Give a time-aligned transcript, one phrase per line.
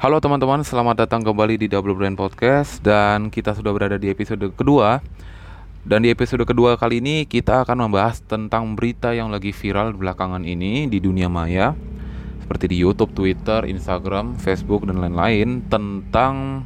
[0.00, 4.48] Halo teman-teman, selamat datang kembali di Double Brand Podcast dan kita sudah berada di episode
[4.56, 5.04] kedua.
[5.84, 10.40] Dan di episode kedua kali ini kita akan membahas tentang berita yang lagi viral belakangan
[10.48, 11.76] ini di dunia maya
[12.40, 16.64] seperti di YouTube, Twitter, Instagram, Facebook dan lain-lain tentang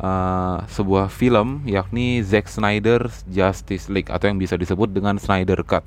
[0.00, 5.84] uh, sebuah film yakni Zack Snyder's Justice League atau yang bisa disebut dengan Snyder Cut.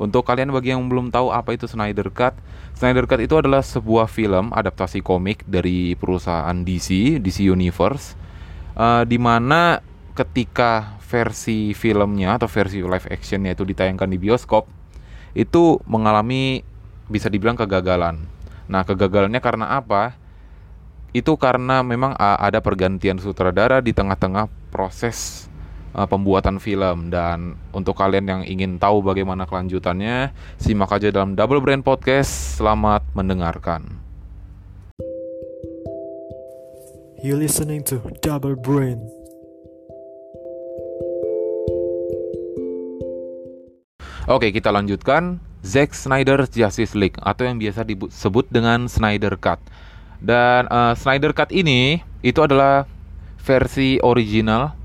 [0.00, 2.32] Untuk kalian bagi yang belum tahu apa itu Snyder Cut,
[2.72, 8.16] Snyder Cut itu adalah sebuah film adaptasi komik dari perusahaan DC, DC Universe,
[8.80, 9.84] uh, di mana
[10.16, 14.64] ketika versi filmnya atau versi live actionnya itu ditayangkan di bioskop,
[15.36, 16.64] itu mengalami
[17.12, 18.24] bisa dibilang kegagalan.
[18.72, 20.16] Nah, kegagalannya karena apa?
[21.12, 25.49] Itu karena memang ada pergantian sutradara di tengah-tengah proses
[25.94, 27.10] uh, pembuatan film.
[27.10, 32.58] Dan untuk kalian yang ingin tahu bagaimana kelanjutannya simak aja dalam Double Brand Podcast.
[32.58, 34.00] Selamat mendengarkan.
[37.20, 38.96] You listening to Double Brain.
[44.30, 45.42] Oke kita lanjutkan.
[45.60, 49.60] Zack Snyder Justice League atau yang biasa disebut dengan Snyder Cut.
[50.16, 52.88] Dan uh, Snyder Cut ini itu adalah
[53.40, 54.79] versi original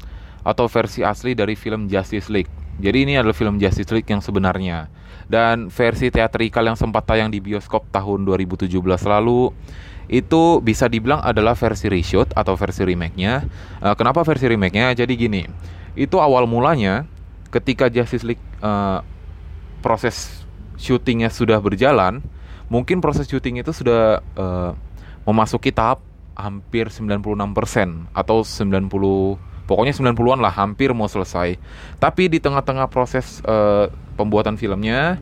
[0.46, 2.52] atau versi asli dari film Justice League.
[2.78, 4.88] Jadi ini adalah film Justice League yang sebenarnya.
[5.26, 8.70] Dan versi teatrikal yang sempat tayang di bioskop tahun 2017
[9.10, 9.50] lalu
[10.06, 13.42] itu bisa dibilang adalah versi reshoot atau versi remake-nya.
[13.82, 14.94] Uh, kenapa versi remake-nya?
[14.94, 15.42] Jadi gini,
[15.98, 17.10] itu awal mulanya
[17.50, 19.02] ketika Justice League uh,
[19.82, 20.46] proses
[20.78, 22.22] syutingnya sudah berjalan,
[22.70, 24.78] mungkin proses syuting itu sudah uh,
[25.26, 27.26] memasuki tahap hampir 96%
[28.12, 31.58] atau 90 pokoknya 90-an lah hampir mau selesai.
[31.98, 35.20] Tapi di tengah-tengah proses uh, pembuatan filmnya,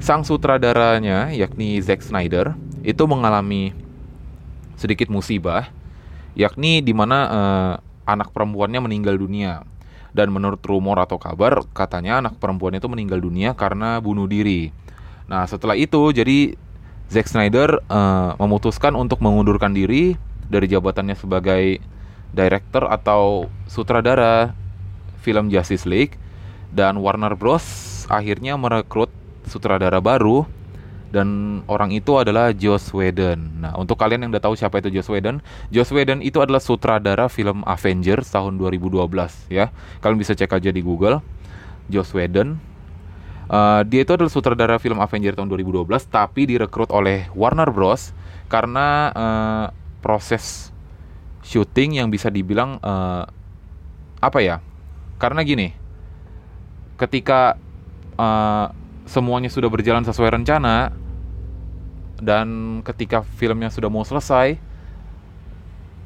[0.00, 3.72] sang sutradaranya yakni Zack Snyder itu mengalami
[4.74, 5.70] sedikit musibah,
[6.36, 7.74] yakni di mana uh,
[8.04, 9.64] anak perempuannya meninggal dunia.
[10.14, 14.70] Dan menurut rumor atau kabar, katanya anak perempuan itu meninggal dunia karena bunuh diri.
[15.26, 16.54] Nah, setelah itu jadi
[17.10, 20.14] Zack Snyder uh, memutuskan untuk mengundurkan diri
[20.46, 21.82] dari jabatannya sebagai
[22.34, 24.52] director atau sutradara
[25.22, 26.18] film Justice League
[26.74, 27.64] dan Warner Bros
[28.10, 29.08] akhirnya merekrut
[29.48, 30.44] sutradara baru
[31.14, 33.62] dan orang itu adalah Joss Whedon.
[33.62, 35.38] Nah, untuk kalian yang udah tahu siapa itu Joss Whedon,
[35.70, 39.06] Joss Whedon itu adalah sutradara film Avengers tahun 2012
[39.46, 39.70] ya.
[40.02, 41.22] Kalian bisa cek aja di Google.
[41.86, 42.58] Joss Whedon.
[43.46, 48.10] Uh, dia itu adalah sutradara film Avengers tahun 2012 tapi direkrut oleh Warner Bros
[48.50, 49.66] karena uh,
[50.02, 50.73] proses
[51.44, 53.28] syuting yang bisa dibilang uh,
[54.18, 54.56] apa ya?
[55.20, 55.70] Karena gini,
[56.96, 57.60] ketika
[58.16, 58.72] uh,
[59.04, 60.90] semuanya sudah berjalan sesuai rencana
[62.18, 64.56] dan ketika filmnya sudah mau selesai,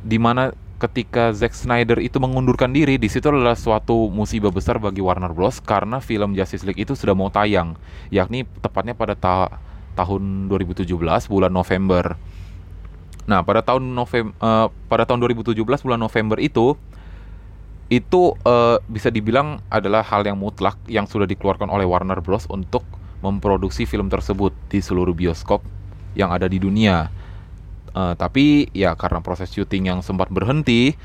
[0.03, 5.03] di mana ketika Zack Snyder itu mengundurkan diri, di situ adalah suatu musibah besar bagi
[5.03, 5.59] Warner Bros.
[5.59, 7.75] karena film Justice League itu sudah mau tayang,
[8.15, 9.59] yakni tepatnya pada ta
[9.99, 10.87] tahun 2017
[11.27, 12.15] bulan November.
[13.29, 16.75] Nah, pada tahun November uh, pada tahun 2017 bulan November itu
[17.93, 22.85] itu uh, bisa dibilang adalah hal yang mutlak yang sudah dikeluarkan oleh Warner Bros untuk
[23.21, 25.61] memproduksi film tersebut di seluruh bioskop
[26.17, 27.13] yang ada di dunia.
[27.93, 30.97] Uh, tapi ya karena proses syuting yang sempat berhenti,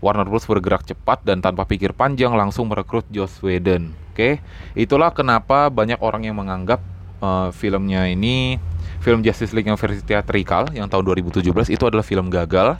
[0.00, 3.92] Warner Bros bergerak cepat dan tanpa pikir panjang langsung merekrut Joss Whedon.
[4.16, 4.34] Oke, okay?
[4.72, 6.80] itulah kenapa banyak orang yang menganggap
[7.20, 8.56] uh, filmnya ini
[9.06, 12.74] film Justice League yang versi teatrikal yang tahun 2017 itu adalah film gagal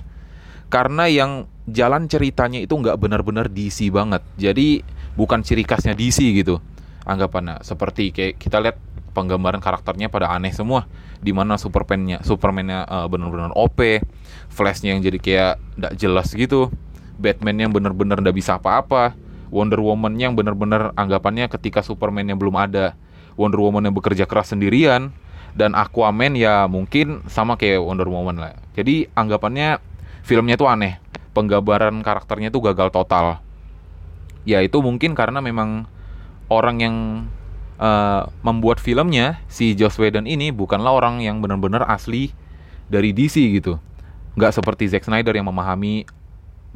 [0.66, 4.26] karena yang jalan ceritanya itu nggak benar-benar DC banget.
[4.34, 4.82] Jadi
[5.14, 6.58] bukan ciri khasnya DC gitu.
[7.06, 8.76] Anggapannya seperti kayak kita lihat
[9.14, 10.90] penggambaran karakternya pada aneh semua.
[11.22, 14.02] Di mana Superman-nya Superman-nya uh, benar-benar OP,
[14.50, 16.74] Flash-nya yang jadi kayak nggak jelas gitu.
[17.16, 19.14] Batman yang benar-benar nggak bisa apa-apa.
[19.54, 22.98] Wonder Woman yang benar-benar anggapannya ketika Superman yang belum ada.
[23.38, 25.14] Wonder Woman yang bekerja keras sendirian
[25.56, 28.52] dan Aquaman ya mungkin sama kayak Wonder Woman lah.
[28.76, 29.80] Jadi anggapannya
[30.20, 31.00] filmnya tuh aneh.
[31.32, 33.40] Penggambaran karakternya tuh gagal total.
[34.44, 35.88] Ya itu mungkin karena memang
[36.52, 36.96] orang yang
[37.80, 42.36] uh, membuat filmnya si Joss Whedon ini bukanlah orang yang benar-benar asli
[42.92, 43.80] dari DC gitu.
[44.36, 46.04] Nggak seperti Zack Snyder yang memahami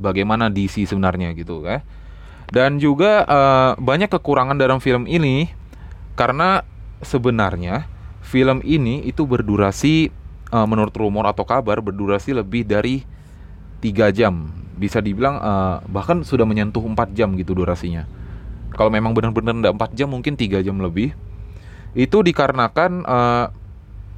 [0.00, 1.84] bagaimana DC sebenarnya gitu ya.
[2.50, 5.52] Dan juga uh, banyak kekurangan dalam film ini
[6.18, 6.66] karena
[7.04, 7.86] sebenarnya
[8.30, 10.14] film ini itu berdurasi
[10.54, 13.02] uh, menurut rumor atau kabar berdurasi lebih dari
[13.82, 14.54] tiga jam.
[14.78, 18.06] Bisa dibilang uh, bahkan sudah menyentuh 4 jam gitu durasinya.
[18.70, 21.10] Kalau memang benar-benar tidak 4 jam mungkin tiga jam lebih.
[21.98, 23.46] Itu dikarenakan uh,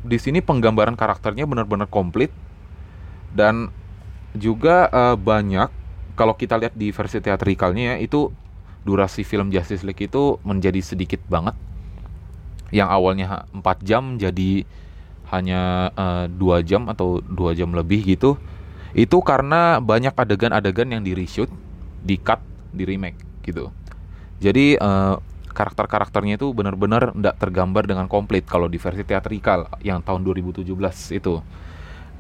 [0.05, 2.29] di sini penggambaran karakternya benar-benar komplit.
[3.33, 3.73] Dan
[4.37, 5.73] juga uh, banyak
[6.13, 8.29] kalau kita lihat di versi teatrikalnya ya itu
[8.85, 11.57] durasi film Justice League itu menjadi sedikit banget.
[12.73, 14.65] Yang awalnya 4 jam jadi
[15.33, 18.37] hanya uh, dua jam atau dua jam lebih gitu
[18.93, 21.49] itu karena banyak adegan-adegan yang di reshoot
[22.05, 22.45] di cut
[22.77, 23.73] di remake gitu.
[24.37, 25.17] Jadi uh,
[25.53, 30.69] karakter-karakternya itu benar-benar tidak tergambar dengan komplit kalau di versi teatrikal yang tahun 2017
[31.17, 31.41] itu.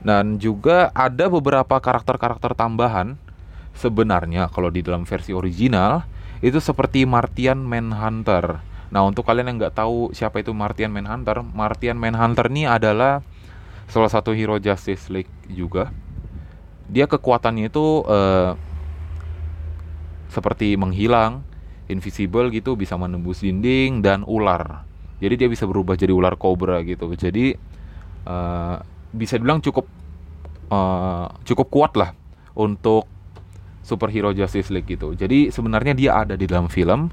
[0.02, 3.20] Dan juga ada beberapa karakter-karakter tambahan
[3.76, 6.08] sebenarnya kalau di dalam versi original
[6.40, 11.96] itu seperti Martian Manhunter Nah untuk kalian yang nggak tahu siapa itu Martian Manhunter, Martian
[11.96, 13.24] Manhunter ini adalah
[13.88, 15.88] salah satu hero Justice League juga.
[16.92, 18.52] Dia kekuatannya itu uh,
[20.28, 21.40] seperti menghilang,
[21.88, 24.84] invisible gitu, bisa menembus dinding dan ular.
[25.24, 27.16] Jadi dia bisa berubah jadi ular kobra gitu.
[27.16, 27.56] Jadi
[28.28, 28.76] uh,
[29.08, 29.88] bisa dibilang cukup
[30.68, 32.12] uh, cukup kuat lah
[32.52, 33.08] untuk
[33.80, 35.16] superhero Justice League gitu.
[35.16, 37.08] Jadi sebenarnya dia ada di dalam film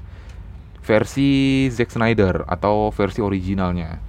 [0.80, 4.00] versi Zack Snyder atau versi originalnya.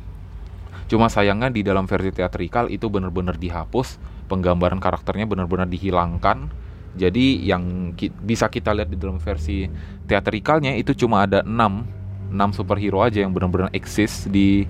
[0.87, 3.95] Cuma sayangnya di dalam versi teatrikal itu benar-benar dihapus,
[4.27, 6.51] penggambaran karakternya benar-benar dihilangkan.
[6.91, 9.63] Jadi yang ki bisa kita lihat di dalam versi
[10.11, 14.67] teatrikalnya itu cuma ada 6 6 superhero aja yang benar-benar eksis di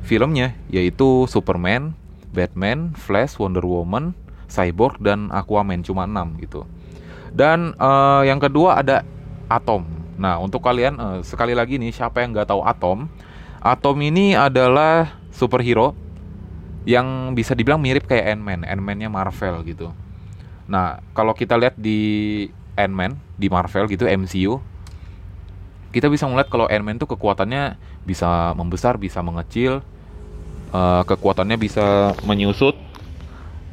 [0.00, 1.92] filmnya yaitu Superman,
[2.32, 4.16] Batman, Flash, Wonder Woman,
[4.48, 6.64] Cyborg dan Aquaman cuma 6 gitu.
[7.36, 9.04] Dan uh, yang kedua ada
[9.52, 13.08] Atom Nah, untuk kalian uh, sekali lagi nih siapa yang nggak tahu Atom?
[13.60, 15.92] Atom ini adalah superhero
[16.88, 19.92] yang bisa dibilang mirip kayak Ant-Man, Ant-Man-nya Marvel gitu.
[20.70, 22.46] Nah, kalau kita lihat di
[22.78, 24.62] Ant-Man di Marvel gitu MCU,
[25.90, 27.76] kita bisa melihat kalau Ant-Man tuh kekuatannya
[28.06, 29.82] bisa membesar, bisa mengecil,
[30.70, 32.78] uh, kekuatannya bisa menyusut,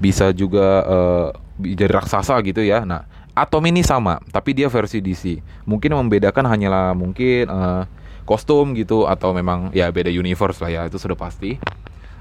[0.01, 1.27] bisa juga uh,
[1.61, 2.81] jadi raksasa gitu ya.
[2.81, 5.41] Nah, Atom ini sama, tapi dia versi DC.
[5.65, 7.89] Mungkin membedakan hanyalah mungkin uh,
[8.29, 11.57] kostum gitu atau memang ya beda universe lah ya itu sudah pasti.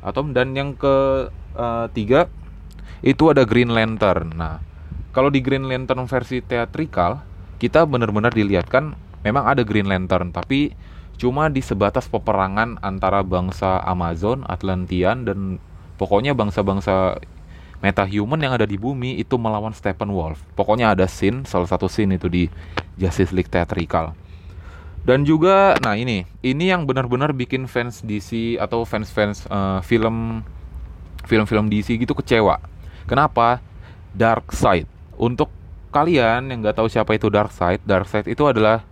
[0.00, 2.32] Atom dan yang ke uh, tiga
[3.05, 4.32] itu ada Green Lantern.
[4.32, 4.64] Nah,
[5.12, 7.20] kalau di Green Lantern versi teatrikal
[7.61, 10.73] kita benar-benar dilihatkan memang ada Green Lantern, tapi
[11.20, 15.38] cuma di sebatas peperangan antara bangsa Amazon, Atlantean dan
[16.00, 17.20] pokoknya bangsa-bangsa
[17.82, 20.38] metahuman yang ada di bumi itu melawan Steppenwolf.
[20.55, 22.46] Pokoknya ada scene, salah satu scene itu di
[22.94, 24.14] Justice League Theatrical.
[25.02, 30.46] Dan juga, nah ini, ini yang benar-benar bikin fans DC atau fans-fans uh, film
[31.26, 32.62] film-film DC gitu kecewa.
[33.11, 33.58] Kenapa?
[34.14, 34.87] Dark Side.
[35.19, 35.50] Untuk
[35.90, 38.87] kalian yang nggak tahu siapa itu Dark Side, Dark Side itu adalah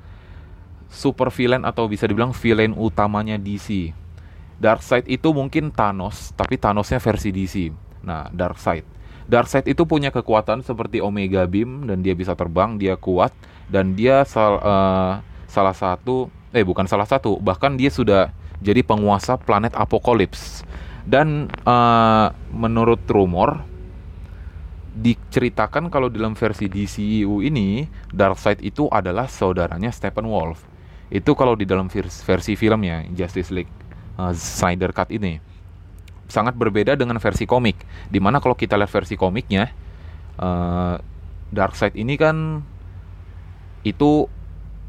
[0.90, 3.94] super villain atau bisa dibilang villain utamanya DC.
[4.58, 7.54] Dark Side itu mungkin Thanos, tapi Thanosnya versi DC
[8.00, 8.84] Nah, Darkseid.
[9.30, 13.30] Darkseid itu punya kekuatan seperti Omega Beam dan dia bisa terbang, dia kuat
[13.70, 19.38] dan dia sal, uh, salah satu eh bukan salah satu, bahkan dia sudah jadi penguasa
[19.38, 20.66] planet Apokalips.
[21.06, 23.62] Dan uh, menurut rumor
[24.90, 30.66] diceritakan kalau dalam versi DCU ini Darkseid itu adalah saudaranya Steppenwolf.
[31.10, 33.70] Itu kalau di dalam versi, versi filmnya Justice League
[34.18, 35.49] uh, Snyder Cut ini
[36.30, 37.82] sangat berbeda dengan versi komik.
[38.08, 39.70] Di mana kalau kita lihat versi komiknya,
[40.38, 40.96] uh,
[41.50, 42.62] Darkseid ini kan
[43.82, 44.30] itu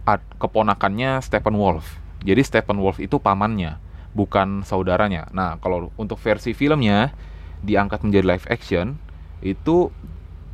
[0.05, 1.97] ad, keponakannya Stephen Wolf.
[2.21, 3.81] Jadi Stephen Wolf itu pamannya,
[4.13, 5.25] bukan saudaranya.
[5.33, 7.09] Nah, kalau untuk versi filmnya
[7.65, 9.01] diangkat menjadi live action,
[9.41, 9.89] itu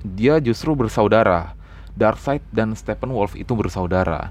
[0.07, 1.59] dia justru bersaudara.
[1.97, 4.29] Darkseid dan Stephen Wolf itu bersaudara.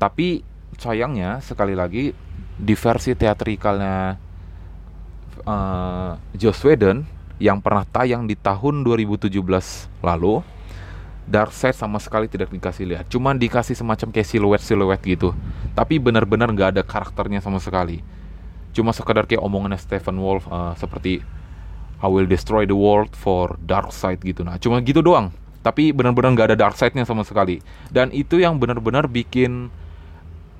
[0.00, 0.42] Tapi
[0.80, 2.16] sayangnya sekali lagi
[2.54, 4.23] di versi teatrikalnya
[5.44, 7.04] uh, Joss Whedon
[7.42, 9.30] yang pernah tayang di tahun 2017
[10.00, 10.34] lalu
[11.24, 13.04] Darkseid sama sekali tidak dikasih lihat.
[13.08, 15.32] Cuma dikasih semacam kayak siluet-siluet gitu.
[15.72, 18.04] Tapi benar-benar nggak ada karakternya sama sekali.
[18.76, 21.24] Cuma sekedar kayak omongannya Stephen Wolf uh, seperti
[22.04, 24.44] I will destroy the world for Darkseid gitu.
[24.44, 25.32] Nah cuma gitu doang.
[25.64, 27.64] Tapi benar-benar nggak ada Darkseidnya sama sekali.
[27.88, 29.72] Dan itu yang benar-benar bikin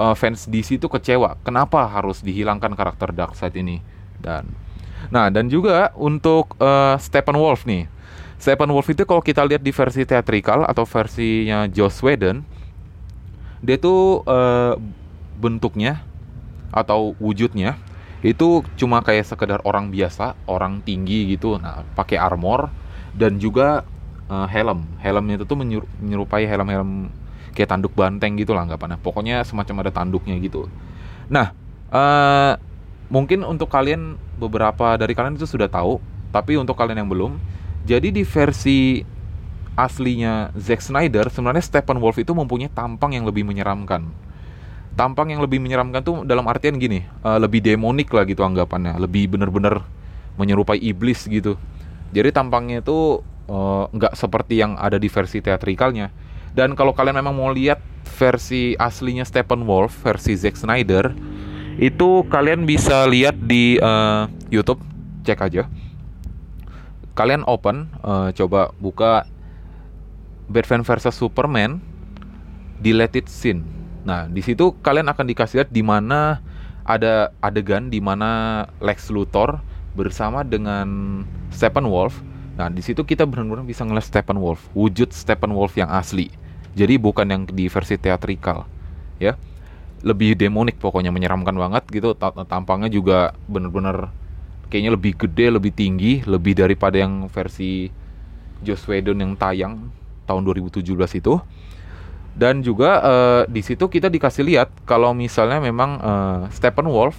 [0.00, 1.36] uh, fans DC itu kecewa.
[1.44, 3.84] Kenapa harus dihilangkan karakter Darkseid ini?
[4.16, 4.63] Dan
[5.12, 7.90] Nah, dan juga untuk uh, Steppenwolf nih.
[8.38, 12.44] Steppenwolf itu kalau kita lihat di versi teatrikal atau versinya Joss Whedon,
[13.64, 14.76] dia tuh uh,
[15.40, 16.04] bentuknya
[16.74, 17.80] atau wujudnya
[18.24, 21.60] itu cuma kayak sekedar orang biasa, orang tinggi gitu.
[21.60, 22.72] Nah, pakai armor
[23.12, 23.84] dan juga
[24.32, 24.88] uh, helm.
[25.00, 27.12] Helmnya itu tuh menyerupai helm-helm
[27.52, 28.96] kayak tanduk banteng gitu lah anggapannya.
[29.00, 30.72] Pokoknya semacam ada tanduknya gitu.
[31.28, 31.52] Nah,
[31.92, 32.56] uh,
[33.12, 35.98] mungkin untuk kalian beberapa dari kalian itu sudah tahu,
[36.34, 37.38] tapi untuk kalian yang belum,
[37.84, 39.04] jadi di versi
[39.74, 44.06] aslinya Zack Snyder, sebenarnya Steppenwolf itu mempunyai tampang yang lebih menyeramkan.
[44.94, 49.34] Tampang yang lebih menyeramkan tuh dalam artian gini, uh, lebih demonik lah gitu anggapannya, lebih
[49.34, 49.82] bener-bener
[50.38, 51.58] menyerupai iblis gitu.
[52.14, 53.18] Jadi tampangnya itu
[53.50, 56.14] uh, nggak seperti yang ada di versi teatrikalnya.
[56.54, 61.10] Dan kalau kalian memang mau lihat versi aslinya Steppenwolf, versi Zack Snyder,
[61.78, 64.80] itu kalian bisa lihat di uh, YouTube,
[65.26, 65.66] cek aja
[67.14, 69.24] kalian open uh, coba buka
[70.50, 71.80] Batman versus Superman
[72.82, 73.64] deleted scene.
[74.04, 76.44] Nah, di situ kalian akan dikasih lihat di mana
[76.84, 79.64] ada adegan di mana Lex Luthor
[79.96, 82.20] bersama dengan Steppenwolf.
[82.60, 86.28] Nah, di situ kita benar-benar bisa ngeliat Steppenwolf, wujud Steppenwolf yang asli.
[86.76, 88.68] Jadi bukan yang di versi teatrikal,
[89.16, 89.38] ya.
[90.04, 92.12] Lebih demonik pokoknya menyeramkan banget gitu.
[92.20, 94.12] Tampangnya juga benar-benar
[94.68, 97.88] kayaknya lebih gede, lebih tinggi, lebih daripada yang versi
[98.60, 99.88] Joss Whedon yang tayang
[100.28, 100.84] tahun 2017
[101.20, 101.40] itu.
[102.34, 107.14] Dan juga uh, di situ kita dikasih lihat kalau misalnya memang uh, Steppenwolf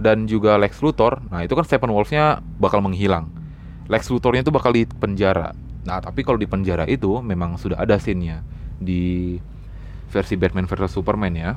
[0.00, 3.28] dan juga Lex Luthor, nah itu kan Steppenwolfnya bakal menghilang.
[3.92, 5.52] Lex Luthornya itu bakal di penjara.
[5.84, 8.40] Nah, tapi kalau di penjara itu memang sudah ada scene-nya
[8.80, 9.36] di
[10.12, 11.56] versi Batman versus Superman ya.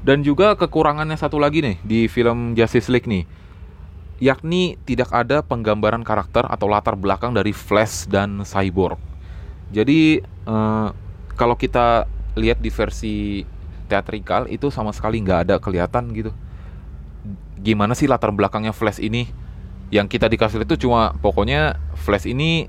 [0.00, 3.28] Dan juga kekurangannya satu lagi nih di film Justice League nih
[4.16, 8.96] yakni tidak ada penggambaran karakter atau latar belakang dari Flash dan Cyborg.
[9.72, 10.88] Jadi uh,
[11.36, 13.44] kalau kita lihat di versi
[13.86, 16.32] teatrikal itu sama sekali nggak ada kelihatan gitu.
[17.60, 19.28] Gimana sih latar belakangnya Flash ini?
[19.92, 22.66] Yang kita dikasih itu cuma pokoknya Flash ini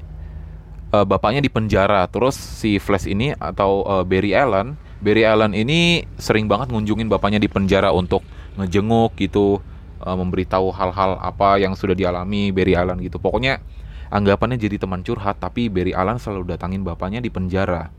[0.94, 6.06] uh, bapaknya di penjara, terus si Flash ini atau uh, Barry Allen, Barry Allen ini
[6.18, 8.26] sering banget ngunjungin bapaknya di penjara untuk
[8.58, 9.62] ngejenguk gitu
[10.02, 13.22] uh, memberitahu hal-hal apa yang sudah dialami Barry Allen gitu.
[13.22, 13.62] Pokoknya
[14.10, 17.94] anggapannya jadi teman curhat, tapi Barry Allen selalu datangin bapaknya di penjara.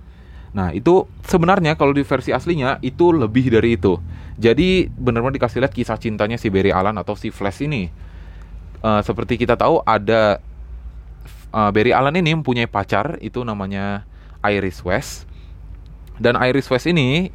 [0.49, 4.01] Nah itu sebenarnya kalau di versi aslinya itu lebih dari itu.
[4.39, 7.91] Jadi benar-benar dikasih lihat kisah cintanya si Barry Allen atau si Flash ini.
[8.79, 10.39] Uh, seperti kita tahu ada
[11.53, 14.05] uh, Barry Allen ini mempunyai pacar itu namanya
[14.45, 15.29] Iris West.
[16.19, 17.31] Dan Iris West ini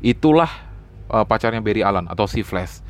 [0.00, 0.48] itulah
[1.12, 2.80] uh, pacarnya Barry Allen atau si Flash.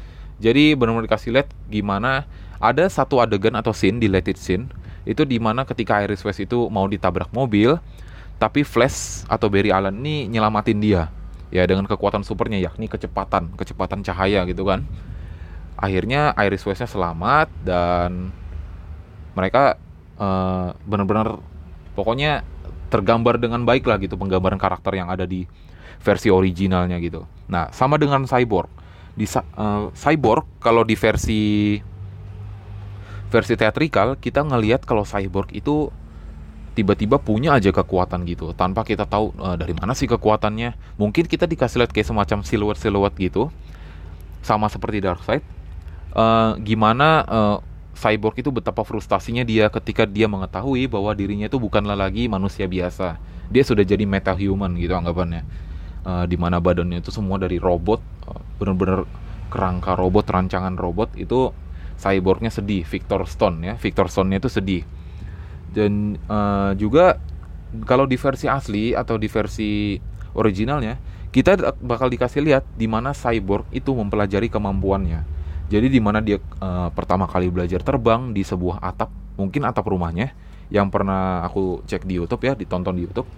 [0.42, 2.26] Jadi benar-benar dikasih lihat gimana
[2.58, 4.70] ada satu adegan atau scene di Let It Scene
[5.02, 7.74] itu di mana ketika Iris West itu mau ditabrak mobil,
[8.38, 11.10] tapi Flash atau Barry Allen ini nyelamatin dia
[11.52, 14.86] ya dengan kekuatan supernya yakni kecepatan, kecepatan cahaya gitu kan.
[15.74, 18.30] Akhirnya Iris Westnya selamat dan
[19.34, 19.74] mereka
[20.22, 21.42] uh, benar-benar
[21.98, 22.46] pokoknya
[22.94, 25.50] tergambar dengan baik lah gitu penggambaran karakter yang ada di
[25.98, 27.26] versi originalnya gitu.
[27.50, 28.70] Nah sama dengan Cyborg.
[29.12, 31.76] Di uh, cyborg kalau di versi
[33.28, 35.92] versi teatrikal kita ngelihat kalau cyborg itu
[36.72, 40.96] tiba-tiba punya aja kekuatan gitu tanpa kita tahu uh, dari mana sih kekuatannya.
[40.96, 43.52] Mungkin kita dikasih lihat kayak semacam siluet siluet gitu
[44.40, 45.44] sama seperti Darkseid.
[46.12, 47.56] Uh, gimana uh,
[47.92, 53.20] cyborg itu betapa frustasinya dia ketika dia mengetahui bahwa dirinya itu bukanlah lagi manusia biasa.
[53.52, 55.44] Dia sudah jadi metahuman gitu anggapannya.
[56.02, 59.06] Uh, di mana badannya itu semua dari robot uh, bener-bener
[59.54, 61.54] kerangka robot rancangan robot itu
[62.00, 62.82] cyborgnya sedih.
[62.82, 64.82] Victor Stone ya Victor Stone-nya itu sedih.
[65.72, 67.22] Dan uh, juga
[67.86, 69.96] kalau di versi asli atau di versi
[70.34, 70.98] originalnya
[71.32, 75.41] kita bakal dikasih lihat di mana cyborg itu mempelajari kemampuannya
[75.72, 79.08] jadi di mana dia uh, pertama kali belajar terbang di sebuah atap
[79.40, 80.36] mungkin atap rumahnya
[80.68, 83.28] yang pernah aku cek di YouTube ya ditonton di YouTube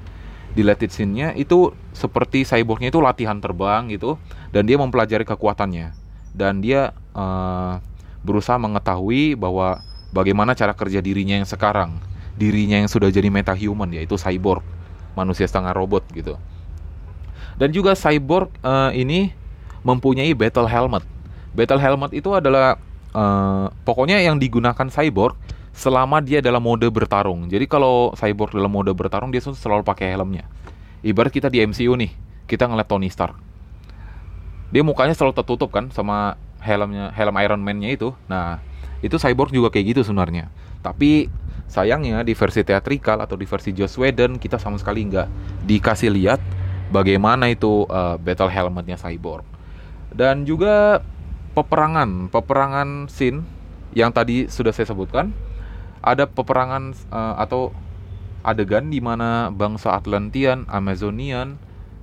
[0.54, 4.16] deleted scene-nya itu seperti cyborgnya itu latihan terbang gitu
[4.54, 5.92] dan dia mempelajari kekuatannya.
[6.34, 7.78] Dan dia uh,
[8.22, 11.98] berusaha mengetahui bahwa bagaimana cara kerja dirinya yang sekarang.
[12.34, 14.62] Dirinya yang sudah jadi metahuman yaitu cyborg
[15.14, 16.34] manusia setengah robot gitu.
[17.54, 19.30] Dan juga cyborg uh, ini
[19.86, 21.06] mempunyai battle helmet
[21.54, 22.76] battle helmet itu adalah
[23.14, 25.38] uh, pokoknya yang digunakan cyborg
[25.74, 27.50] selama dia dalam mode bertarung.
[27.50, 30.46] Jadi kalau cyborg dalam mode bertarung dia selalu pakai helmnya.
[31.02, 32.14] Ibarat kita di MCU nih,
[32.46, 33.34] kita ngeliat Tony Stark.
[34.70, 38.14] Dia mukanya selalu tertutup kan sama helmnya, helm Iron Man-nya itu.
[38.26, 38.62] Nah,
[39.04, 40.48] itu cyborg juga kayak gitu sebenarnya.
[40.80, 41.28] Tapi
[41.68, 45.28] sayangnya di versi teatrikal atau di versi Joss Whedon kita sama sekali nggak
[45.66, 46.40] dikasih lihat
[46.88, 49.44] bagaimana itu uh, battle helmetnya cyborg.
[50.14, 51.02] Dan juga
[51.54, 53.46] peperangan, peperangan scene
[53.94, 55.30] yang tadi sudah saya sebutkan
[56.02, 57.70] ada peperangan uh, atau
[58.44, 61.56] adegan di mana bangsa Atlantian, Amazonian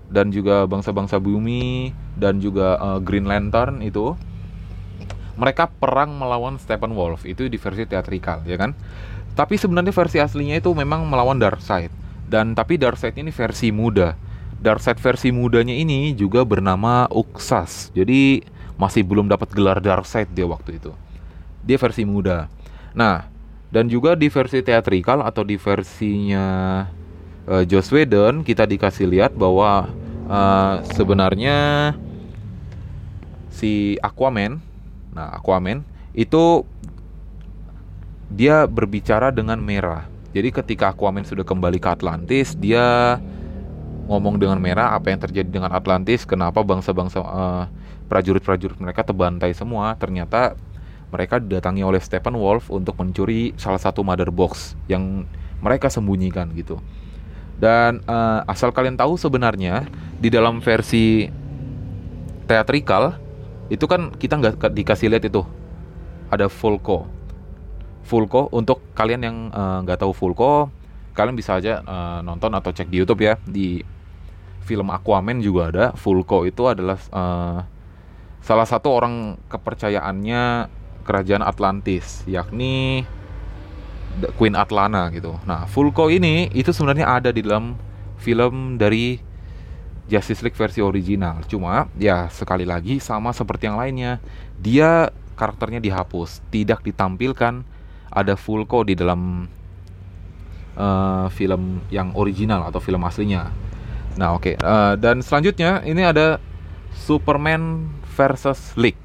[0.10, 4.18] dan juga bangsa-bangsa bumi dan juga uh, Green Lantern itu
[5.38, 8.76] mereka perang melawan Steppenwolf itu di versi teatrikal ya kan
[9.32, 11.88] Tapi sebenarnya versi aslinya itu memang melawan Darkseid.
[12.28, 14.16] Dan tapi Darkseid ini versi muda.
[14.60, 17.96] Darkseid versi mudanya ini juga bernama Uxas.
[17.96, 18.44] Jadi
[18.82, 20.90] masih belum dapat gelar Darkseid dia waktu itu.
[21.62, 22.50] Dia versi muda.
[22.98, 23.30] Nah,
[23.70, 26.46] dan juga di versi teatrikal atau di versinya
[27.46, 29.86] uh, Joss Whedon kita dikasih lihat bahwa
[30.26, 31.94] uh, sebenarnya
[33.54, 34.58] si Aquaman,
[35.14, 35.86] nah Aquaman
[36.18, 36.66] itu
[38.34, 40.10] dia berbicara dengan merah.
[40.34, 43.20] Jadi ketika Aquaman sudah kembali ke Atlantis, dia
[44.10, 47.66] ngomong dengan merah apa yang terjadi dengan Atlantis, kenapa bangsa-bangsa uh,
[48.12, 49.96] prajurit-prajurit mereka terbantai semua.
[49.96, 50.60] Ternyata
[51.08, 55.24] mereka didatangi oleh Stephen Wolf untuk mencuri salah satu mother box yang
[55.64, 56.84] mereka sembunyikan gitu.
[57.56, 59.88] Dan uh, asal kalian tahu sebenarnya
[60.20, 61.32] di dalam versi
[62.52, 63.16] teatrikal
[63.72, 65.48] itu kan kita nggak dikasih lihat itu
[66.28, 67.08] ada Fulco.
[68.04, 70.68] Fulco untuk kalian yang eh, nggak uh, tahu Fulco,
[71.16, 73.84] kalian bisa aja uh, nonton atau cek di YouTube ya di
[74.68, 77.64] film Aquaman juga ada Fulco itu adalah uh,
[78.42, 80.68] salah satu orang kepercayaannya
[81.06, 83.06] kerajaan Atlantis, yakni
[84.36, 85.38] Queen Atlana gitu.
[85.48, 87.80] Nah, Fulco ini itu sebenarnya ada di dalam
[88.20, 89.18] film dari
[90.12, 91.42] Justice League versi original.
[91.48, 94.20] Cuma ya sekali lagi sama seperti yang lainnya,
[94.60, 97.64] dia karakternya dihapus, tidak ditampilkan
[98.12, 99.48] ada Fulco di dalam
[100.76, 103.50] uh, film yang original atau film aslinya.
[104.20, 104.54] Nah, oke.
[104.54, 104.56] Okay.
[104.60, 106.44] Uh, eh, dan selanjutnya ini ada
[106.92, 109.00] Superman versus League.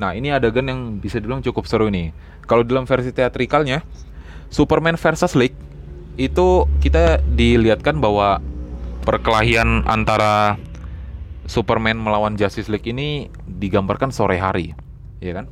[0.00, 2.16] Nah, ini adegan yang bisa dibilang cukup seru nih.
[2.48, 3.84] Kalau dalam versi teatrikalnya,
[4.48, 5.54] Superman versus League
[6.18, 8.42] itu kita dilihatkan bahwa
[9.04, 10.56] perkelahian antara
[11.46, 14.72] Superman melawan Justice League ini digambarkan sore hari,
[15.18, 15.46] ya kan?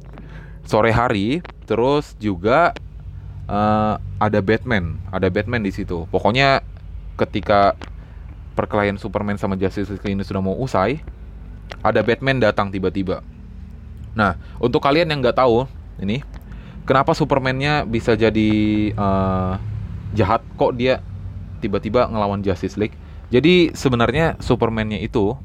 [0.63, 2.71] Sore hari, terus juga
[3.51, 6.07] uh, ada Batman, ada Batman di situ.
[6.13, 6.63] Pokoknya
[7.19, 7.75] ketika
[8.55, 11.03] perkelahian Superman sama Justice League ini sudah mau usai,
[11.83, 13.23] ada Batman datang tiba-tiba
[14.19, 15.71] Nah, untuk kalian yang nggak tahu
[16.03, 16.27] ini,
[16.83, 18.51] kenapa Superman-nya bisa jadi
[18.99, 19.55] uh,
[20.11, 20.43] jahat?
[20.59, 20.99] Kok dia
[21.63, 22.99] tiba-tiba ngelawan Justice League?
[23.31, 25.39] Jadi sebenarnya Superman-nya itu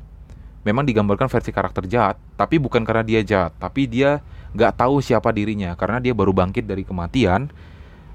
[0.65, 4.25] memang digambarkan versi karakter jahat, tapi bukan karena dia jahat, tapi dia
[4.57, 7.53] nggak tahu siapa dirinya karena dia baru bangkit dari kematian.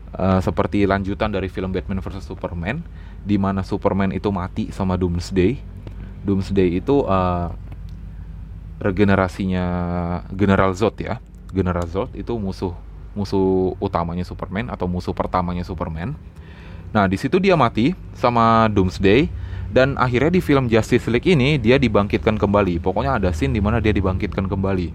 [0.09, 2.81] Uh, seperti lanjutan dari film Batman vs Superman,
[3.29, 5.61] di mana Superman itu mati sama Doomsday.
[6.25, 7.53] Doomsday itu uh,
[8.79, 9.65] regenerasinya
[10.35, 11.23] General Zod ya.
[11.51, 12.75] General Zod itu musuh
[13.19, 16.15] musuh utamanya Superman atau musuh pertamanya Superman.
[16.95, 19.29] Nah, di situ dia mati sama Doomsday
[19.69, 22.81] dan akhirnya di film Justice League ini dia dibangkitkan kembali.
[22.81, 24.89] Pokoknya ada scene di mana dia dibangkitkan kembali.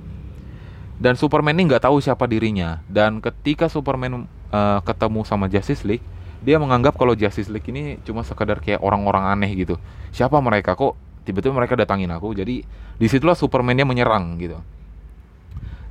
[0.98, 2.82] Dan Superman ini nggak tahu siapa dirinya.
[2.90, 6.06] Dan ketika Superman uh, ketemu sama Justice League,
[6.42, 9.76] dia menganggap kalau Justice League ini cuma sekedar kayak orang-orang aneh gitu.
[10.10, 12.64] Siapa mereka kok tiba-tiba mereka datangin aku jadi
[13.00, 14.60] di situlah Supermannya menyerang gitu.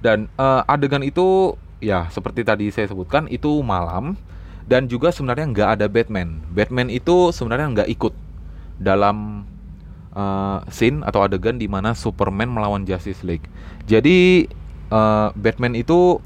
[0.02, 4.14] Dan uh, adegan itu ya seperti tadi saya sebutkan itu malam
[4.66, 6.42] dan juga sebenarnya nggak ada Batman.
[6.54, 8.14] Batman itu sebenarnya nggak ikut
[8.78, 9.46] dalam
[10.14, 13.46] uh, scene atau adegan di mana Superman melawan Justice League.
[13.86, 14.46] Jadi
[14.90, 16.22] uh, Batman itu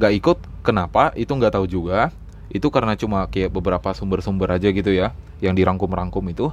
[0.00, 1.12] nggak ikut kenapa?
[1.16, 2.12] Itu nggak tahu juga.
[2.48, 5.12] Itu karena cuma kayak beberapa sumber-sumber aja gitu ya
[5.44, 6.48] yang dirangkum-rangkum itu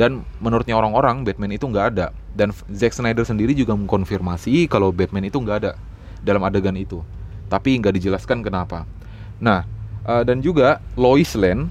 [0.00, 2.08] dan menurutnya orang-orang Batman itu nggak ada.
[2.32, 5.76] Dan Zack Snyder sendiri juga mengkonfirmasi kalau Batman itu nggak ada
[6.24, 7.04] dalam adegan itu.
[7.52, 8.88] Tapi nggak dijelaskan kenapa.
[9.44, 9.68] Nah
[10.08, 11.68] uh, dan juga Lois Lane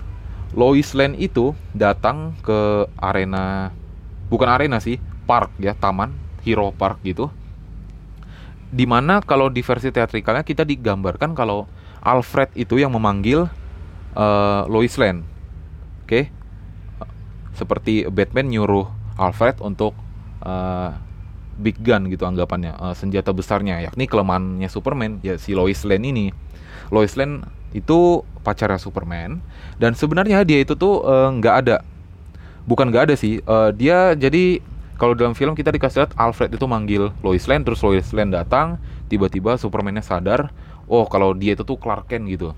[0.54, 3.74] Lois Lane itu datang ke arena
[4.30, 6.14] bukan arena sih park ya taman
[6.46, 7.34] Hero Park gitu.
[8.70, 11.66] Di mana kalau di versi teatrikalnya kita digambarkan kalau
[12.06, 13.50] Alfred itu yang memanggil
[14.14, 15.26] uh, Lois Lane.
[16.06, 16.30] Oke?
[16.30, 16.39] okay?
[17.56, 18.88] Seperti Batman nyuruh
[19.20, 19.94] Alfred untuk
[20.44, 20.96] uh,
[21.60, 26.28] big gun gitu anggapannya uh, senjata besarnya yakni kelemahannya Superman ya si Lois Lane ini.
[26.90, 27.44] Lois Lane
[27.76, 29.44] itu pacarnya Superman
[29.78, 31.78] dan sebenarnya dia itu tuh eh, nggak uh, ada.
[32.66, 34.64] Bukan nggak ada sih uh, dia jadi
[34.98, 38.82] kalau dalam film kita dikasih lihat Alfred itu manggil Lois Lane terus Lois Lane datang
[39.06, 40.50] tiba-tiba Supermannya sadar
[40.90, 42.58] oh kalau dia itu tuh Clark Kent gitu.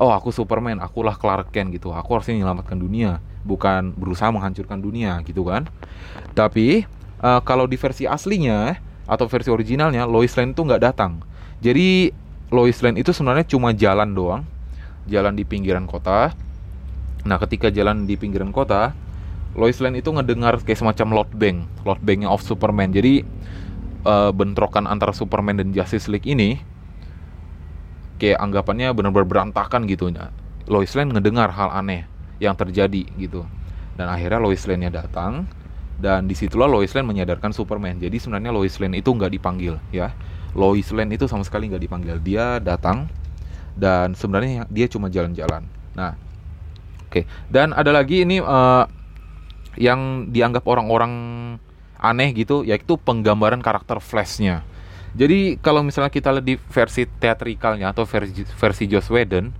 [0.00, 1.94] Oh aku Superman akulah Clark Kent gitu.
[1.94, 5.68] Aku harusnya menyelamatkan dunia bukan berusaha menghancurkan dunia gitu kan.
[6.36, 6.84] Tapi
[7.20, 8.76] uh, kalau di versi aslinya
[9.08, 11.24] atau versi originalnya Lois Lane itu nggak datang.
[11.60, 12.12] Jadi
[12.52, 14.42] Lois Lane itu sebenarnya cuma jalan doang.
[15.08, 16.32] Jalan di pinggiran kota.
[17.24, 18.94] Nah ketika jalan di pinggiran kota
[19.58, 22.94] Lois Lane itu ngedengar kayak semacam Lord Bang Lord Bangnya of Superman.
[22.94, 23.26] Jadi
[24.06, 26.60] uh, bentrokan antara Superman dan Justice League ini
[28.20, 30.12] kayak anggapannya benar-benar berantakan gitu.
[30.70, 32.06] Lois Lane ngedengar hal aneh
[32.40, 33.44] yang terjadi gitu.
[33.94, 35.46] Dan akhirnya Lois Lane-nya datang
[36.00, 38.00] dan di situlah Lois Lane menyadarkan Superman.
[38.00, 40.10] Jadi sebenarnya Lois Lane itu nggak dipanggil ya.
[40.56, 42.16] Lois Lane itu sama sekali nggak dipanggil.
[42.24, 43.06] Dia datang
[43.76, 45.68] dan sebenarnya dia cuma jalan-jalan.
[45.94, 46.16] Nah
[47.06, 47.22] oke.
[47.22, 47.24] Okay.
[47.52, 48.88] dan ada lagi ini uh,
[49.78, 51.12] yang dianggap orang-orang
[52.00, 54.64] aneh gitu yaitu penggambaran karakter Flashnya.
[55.12, 59.52] Jadi kalau misalnya kita lihat di versi teatrikalnya atau versi versi Joss Whedon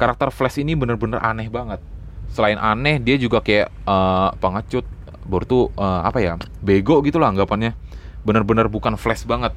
[0.00, 1.84] karakter Flash ini bener-bener aneh banget
[2.30, 4.86] selain aneh dia juga kayak uh, pengecut
[5.26, 7.74] baru tuh uh, apa ya bego gitu lah anggapannya
[8.22, 9.54] bener-bener bukan Flash banget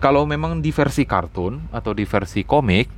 [0.00, 2.88] kalau memang di versi kartun atau di versi komik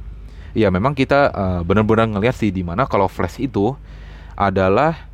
[0.52, 3.74] ya memang kita uh, bener-bener ngelihat sih di mana kalau Flash itu
[4.36, 5.08] adalah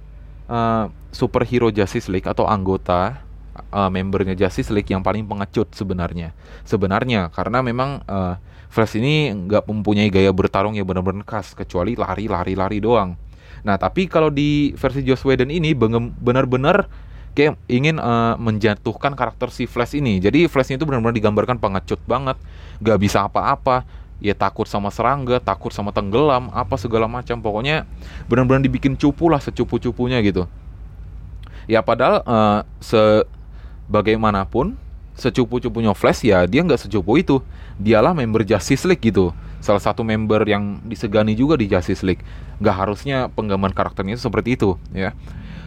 [0.50, 3.22] uh, superhero Justice League atau anggota
[3.70, 6.34] uh, membernya Justice League yang paling pengecut sebenarnya.
[6.64, 8.36] Sebenarnya karena memang uh,
[8.68, 13.16] Flash ini nggak mempunyai gaya bertarung yang benar-benar khas kecuali lari lari lari doang.
[13.62, 15.74] Nah tapi kalau di versi Joss Whedon ini
[16.18, 16.86] benar-benar
[17.38, 20.18] kayak ingin uh, menjatuhkan karakter si Flash ini.
[20.18, 22.34] Jadi Flashnya itu benar-benar digambarkan pengecut banget,
[22.82, 23.86] nggak bisa apa-apa,
[24.18, 27.38] ya takut sama serangga, takut sama tenggelam, apa segala macam.
[27.38, 27.86] Pokoknya
[28.26, 30.50] benar-benar dibikin cupu lah secupu-cupunya gitu.
[31.70, 33.22] Ya padahal uh, se
[33.86, 34.74] bagaimanapun
[35.18, 37.42] secupu-cupunya Flash ya dia nggak secupu itu
[37.78, 39.34] dialah member Justice League gitu
[39.68, 42.24] salah satu member yang disegani juga di Justice League.
[42.64, 45.12] Nggak harusnya penggambaran karakternya seperti itu ya.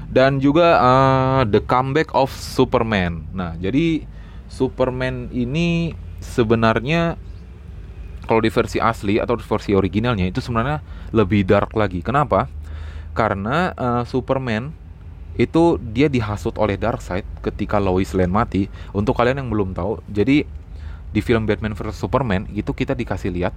[0.10, 3.30] Dan juga uh, the comeback of Superman.
[3.30, 4.10] Nah jadi
[4.50, 7.22] Superman ini sebenarnya
[8.26, 10.82] kalau di versi asli atau di versi originalnya itu sebenarnya
[11.14, 12.02] lebih dark lagi.
[12.02, 12.50] Kenapa?
[13.14, 14.74] Karena uh, Superman
[15.40, 18.68] itu dia dihasut oleh Darkseid ketika Lois Lane mati.
[18.92, 20.44] Untuk kalian yang belum tahu, jadi
[21.12, 23.54] di film Batman vs Superman itu kita dikasih lihat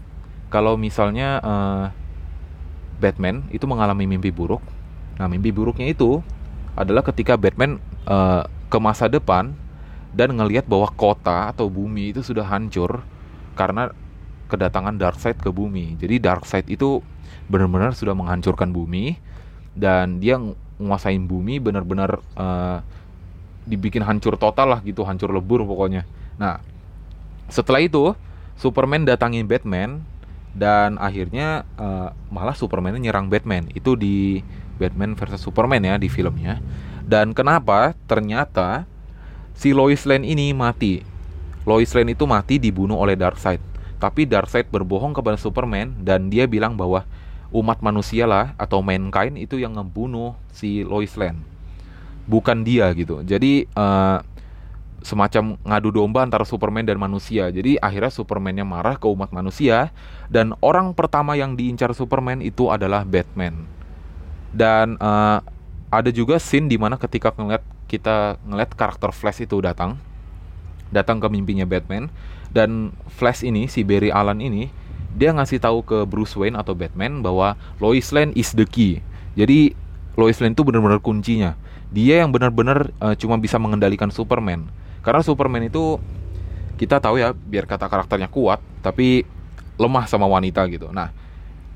[0.54, 1.84] kalau misalnya uh,
[3.02, 4.62] Batman itu mengalami mimpi buruk.
[5.18, 6.22] Nah, mimpi buruknya itu
[6.78, 9.50] adalah ketika Batman uh, ke masa depan
[10.14, 13.02] dan ngelihat bahwa kota atau bumi itu sudah hancur
[13.58, 13.90] karena
[14.46, 15.98] kedatangan Darkseid ke bumi.
[15.98, 17.02] Jadi Darkseid itu
[17.50, 19.18] benar-benar sudah menghancurkan bumi
[19.74, 20.38] dan dia
[20.78, 22.78] nguasain bumi benar-benar uh,
[23.66, 26.04] dibikin hancur total lah gitu hancur lebur pokoknya
[26.36, 26.60] nah
[27.48, 28.12] setelah itu
[28.54, 30.02] Superman datangin Batman
[30.54, 33.66] dan akhirnya uh, malah Superman nyerang Batman.
[33.74, 34.40] Itu di
[34.78, 36.62] Batman versus Superman ya di filmnya.
[37.04, 37.92] Dan kenapa?
[38.06, 38.86] Ternyata
[39.52, 41.02] si Lois Lane ini mati.
[41.66, 43.60] Lois Lane itu mati dibunuh oleh Darkseid.
[43.98, 47.02] Tapi Darkseid berbohong kepada Superman dan dia bilang bahwa
[47.54, 51.42] umat manusia lah atau mankind itu yang ngebunuh si Lois Lane.
[52.24, 53.20] Bukan dia gitu.
[53.26, 54.22] Jadi uh,
[55.04, 59.92] semacam ngadu domba antara Superman dan manusia jadi akhirnya Supermannya marah ke umat manusia
[60.32, 63.68] dan orang pertama yang diincar Superman itu adalah Batman
[64.56, 65.44] dan uh,
[65.92, 70.00] ada juga scene di mana ketika ngeliat kita ngeliat karakter Flash itu datang
[70.88, 72.08] datang ke mimpinya Batman
[72.48, 74.72] dan Flash ini si Barry Allen ini
[75.14, 78.98] dia ngasih tahu ke Bruce Wayne atau Batman bahwa Lois Lane is the key.
[79.38, 79.78] Jadi
[80.18, 81.54] Lois Lane itu benar-benar kuncinya.
[81.94, 84.66] Dia yang benar-benar uh, cuma bisa mengendalikan Superman.
[85.04, 86.00] Karena Superman itu
[86.80, 89.22] kita tahu ya, biar kata karakternya kuat, tapi
[89.78, 90.90] lemah sama wanita gitu.
[90.90, 91.14] Nah,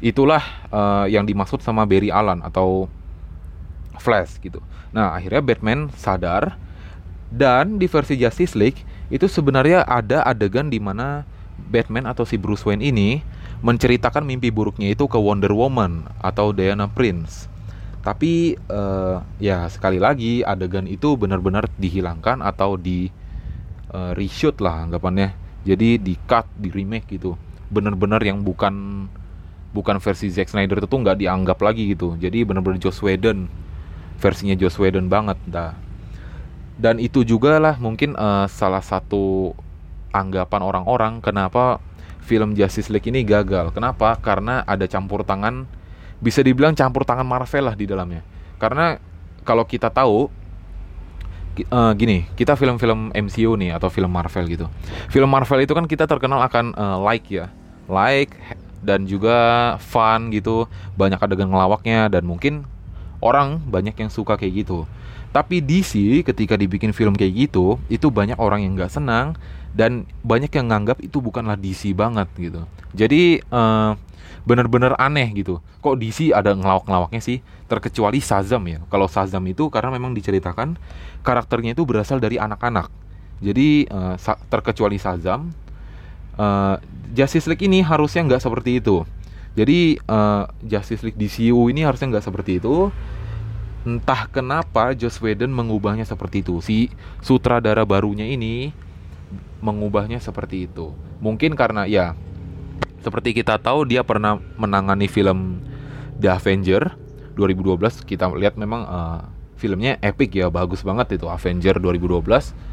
[0.00, 2.88] itulah uh, yang dimaksud sama Barry Allen atau
[3.98, 4.62] Flash gitu.
[4.94, 6.56] Nah, akhirnya Batman sadar
[7.28, 8.80] dan di versi Justice League
[9.12, 11.28] itu sebenarnya ada adegan di mana
[11.68, 13.20] Batman atau si Bruce Wayne ini
[13.60, 17.50] menceritakan mimpi buruknya itu ke Wonder Woman atau Diana Prince.
[17.98, 23.11] Tapi uh, ya sekali lagi adegan itu benar-benar dihilangkan atau di
[23.92, 25.34] uh, reshoot lah anggapannya.
[25.66, 27.34] Jadi di cut, di remake gitu.
[27.68, 29.06] Benar-benar yang bukan
[29.74, 32.16] bukan versi Zack Snyder itu nggak dianggap lagi gitu.
[32.16, 33.50] Jadi benar-benar Joss Whedon
[34.18, 35.76] versinya Joss Whedon banget dah.
[36.78, 39.52] Dan itu juga lah mungkin uh, salah satu
[40.14, 41.82] anggapan orang-orang kenapa
[42.22, 43.74] film Justice League ini gagal.
[43.74, 44.14] Kenapa?
[44.22, 45.66] Karena ada campur tangan
[46.18, 48.22] bisa dibilang campur tangan Marvel lah di dalamnya.
[48.59, 48.98] Karena
[49.46, 50.28] kalau kita tahu
[51.70, 54.66] uh, gini, kita film-film MCU nih atau film Marvel gitu.
[55.09, 57.50] Film Marvel itu kan kita terkenal akan uh, like ya.
[57.88, 58.35] Like
[58.78, 62.62] dan juga fun gitu, banyak adegan ngelawaknya dan mungkin
[63.18, 64.87] orang banyak yang suka kayak gitu.
[65.28, 69.35] Tapi DC ketika dibikin film kayak gitu, itu banyak orang yang nggak senang
[69.78, 72.64] dan banyak yang nganggap itu bukanlah DC banget gitu
[72.96, 73.94] jadi uh,
[74.48, 79.92] benar-benar aneh gitu kok DC ada ngelawak-ngelawaknya sih terkecuali Shazam ya kalau Shazam itu karena
[79.92, 80.80] memang diceritakan
[81.20, 82.88] karakternya itu berasal dari anak-anak
[83.44, 84.16] jadi uh,
[84.48, 85.52] terkecuali Shazam
[86.40, 86.80] uh,
[87.12, 89.04] Justice League ini harusnya nggak seperti itu
[89.58, 92.94] Jadi uh, Justice League DCU ini harusnya nggak seperti itu.
[93.82, 96.62] Entah kenapa Joss Whedon mengubahnya seperti itu.
[96.62, 96.94] Si
[97.26, 98.70] sutradara barunya ini
[99.58, 100.94] mengubahnya seperti itu.
[101.18, 102.14] Mungkin karena ya
[103.02, 105.62] seperti kita tahu dia pernah menangani film
[106.18, 106.94] The Avenger
[107.38, 108.02] 2012.
[108.02, 109.20] Kita lihat memang uh,
[109.58, 112.68] filmnya epic ya, bagus banget itu Avenger 2012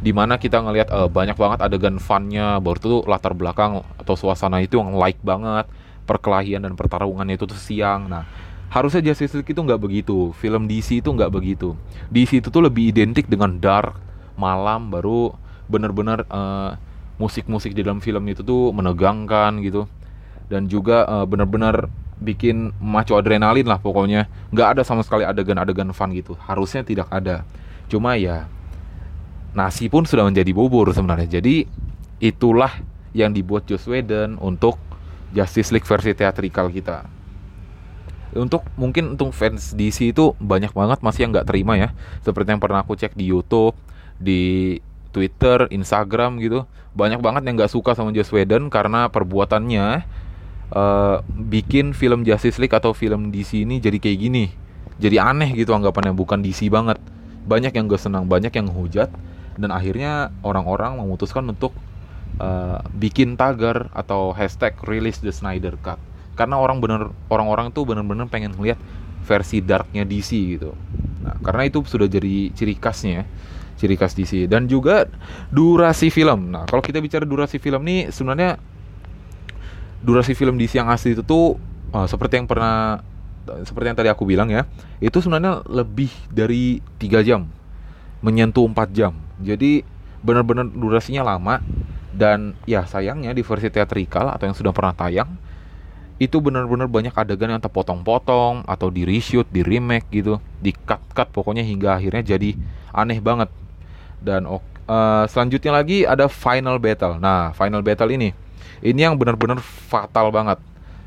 [0.00, 4.64] di mana kita ngelihat uh, banyak banget adegan funnya baru tuh latar belakang atau suasana
[4.64, 5.68] itu yang like banget
[6.08, 8.08] perkelahian dan pertarungan itu tuh siang.
[8.08, 8.24] Nah
[8.72, 11.76] harusnya Justice League itu nggak begitu film DC itu nggak begitu.
[12.08, 14.00] DC itu tuh lebih identik dengan dark
[14.40, 15.36] malam baru
[15.68, 16.80] bener-bener uh,
[17.20, 19.84] musik-musik di dalam film itu tuh menegangkan gitu
[20.48, 26.16] dan juga uh, bener-bener bikin maco adrenalin lah pokoknya nggak ada sama sekali adegan-adegan fun
[26.16, 27.44] gitu harusnya tidak ada
[27.92, 28.48] cuma ya
[29.54, 31.40] nasi pun sudah menjadi bubur sebenarnya.
[31.40, 31.66] Jadi
[32.22, 32.70] itulah
[33.10, 34.78] yang dibuat Joss Whedon untuk
[35.34, 37.06] Justice League versi teatrikal kita.
[38.30, 41.88] Untuk mungkin untuk fans DC itu banyak banget masih yang nggak terima ya.
[42.22, 43.74] Seperti yang pernah aku cek di YouTube,
[44.22, 44.78] di
[45.10, 46.66] Twitter, Instagram gitu.
[46.94, 50.06] Banyak banget yang nggak suka sama Joss Whedon karena perbuatannya
[50.74, 54.44] uh, bikin film Justice League atau film DC ini jadi kayak gini.
[55.00, 57.00] Jadi aneh gitu anggapannya bukan DC banget.
[57.40, 59.08] Banyak yang gak senang, banyak yang hujat
[59.56, 61.72] dan akhirnya orang-orang memutuskan untuk
[62.40, 66.00] uh, bikin tagar atau hashtag release the Snyder Cut
[66.40, 68.80] karena orang bener orang-orang itu bener-bener pengen lihat
[69.28, 70.72] versi darknya DC gitu
[71.20, 73.28] nah karena itu sudah jadi ciri khasnya
[73.80, 75.08] ciri khas DC dan juga
[75.48, 76.52] durasi film.
[76.52, 78.60] Nah kalau kita bicara durasi film nih sebenarnya
[80.04, 81.56] durasi film DC yang asli itu tuh
[81.96, 83.00] uh, seperti yang pernah
[83.64, 84.68] seperti yang tadi aku bilang ya
[85.00, 87.48] itu sebenarnya lebih dari tiga jam.
[88.20, 89.16] Menyentuh 4 jam.
[89.40, 89.80] Jadi
[90.20, 91.64] benar-benar durasinya lama.
[92.10, 95.30] Dan ya sayangnya di versi teatrikal atau yang sudah pernah tayang
[96.20, 101.64] itu benar-benar banyak adegan yang terpotong-potong atau di reshoot, di remake gitu, di cut-cut pokoknya
[101.64, 102.60] hingga akhirnya jadi
[102.92, 103.48] aneh banget.
[104.20, 104.60] Dan uh,
[105.26, 107.16] selanjutnya lagi ada final battle.
[107.16, 108.30] Nah, final battle ini
[108.80, 110.60] ini yang benar-benar fatal banget.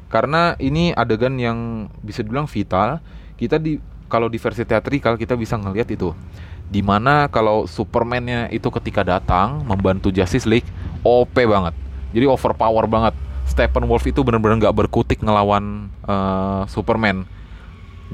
[0.09, 3.01] Karena ini adegan yang bisa dibilang vital.
[3.37, 3.81] Kita di
[4.13, 6.13] kalau di versi teatrikal kita bisa ngelihat itu
[6.69, 10.69] di mana kalau Superman-nya itu ketika datang membantu Justice League
[11.01, 11.73] OP banget
[12.13, 13.17] jadi overpower banget
[13.49, 17.25] Stephen Wolf itu benar-benar nggak berkutik ngelawan uh, Superman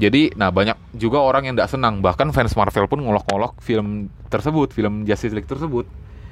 [0.00, 2.00] jadi nah banyak juga orang yang tidak senang.
[2.00, 5.84] Bahkan fans Marvel pun ngolok-ngolok film tersebut film Justice League tersebut.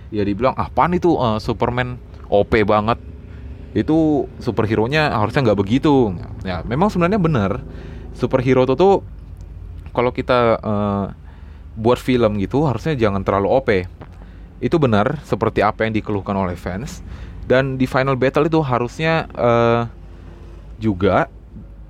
[0.09, 1.13] Ya dibilang apaan itu?
[1.13, 2.01] Uh, Superman
[2.33, 2.97] OP banget.
[3.77, 6.17] Itu superhero nya harusnya nggak begitu.
[6.49, 7.61] Ya memang sebenarnya benar.
[8.17, 9.05] Superhero itu tuh
[9.93, 11.07] kalau kita uh,
[11.77, 13.69] buat film gitu harusnya jangan terlalu OP.
[14.65, 17.05] Itu benar seperti apa yang dikeluhkan oleh fans.
[17.45, 19.85] Dan di final battle itu harusnya uh,
[20.81, 21.29] juga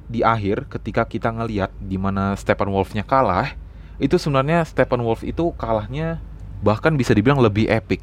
[0.08, 3.54] di akhir ketika kita ngelihat di mana Stephen Wolf-nya kalah,
[4.00, 6.18] itu sebenarnya Stephen Wolf itu kalahnya
[6.64, 8.02] bahkan bisa dibilang lebih epic.